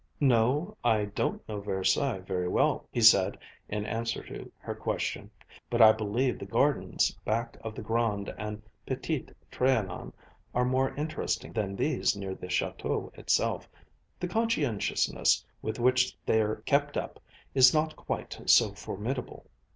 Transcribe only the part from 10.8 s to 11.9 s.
interesting than